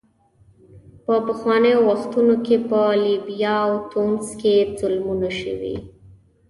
[1.05, 5.75] په پخوانیو وختونو کې په لیبیا او تونس کې ظلمونه شوي.